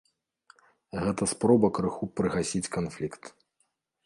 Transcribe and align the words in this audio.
Гэта 1.03 1.23
спроба 1.33 1.67
крыху 1.81 2.09
прыгасіць 2.21 2.71
канфлікт. 2.79 3.23